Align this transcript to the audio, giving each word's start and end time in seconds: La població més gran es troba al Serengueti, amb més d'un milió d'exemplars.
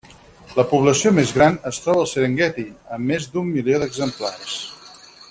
La 0.59 0.63
població 0.71 1.11
més 1.17 1.33
gran 1.35 1.59
es 1.71 1.81
troba 1.83 2.03
al 2.05 2.09
Serengueti, 2.13 2.67
amb 2.97 3.13
més 3.13 3.31
d'un 3.35 3.55
milió 3.59 3.83
d'exemplars. 3.85 4.57